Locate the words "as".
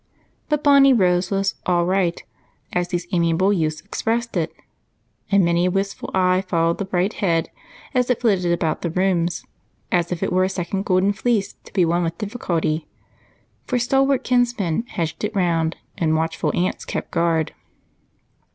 2.73-2.87, 7.93-8.09, 9.91-10.11